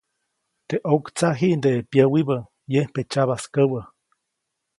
Teʼ 0.67 0.83
ʼoktsaʼ 0.91 1.33
jiʼndeʼe 1.39 1.79
pyäwibä, 1.91 2.37
yembe 2.73 3.01
tsyabaskäwä. 3.09 3.81